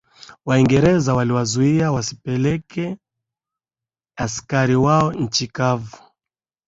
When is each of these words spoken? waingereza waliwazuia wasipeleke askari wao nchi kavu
waingereza 0.45 1.13
waliwazuia 1.13 1.91
wasipeleke 1.91 2.97
askari 4.17 4.75
wao 4.75 5.13
nchi 5.13 5.47
kavu 5.47 5.97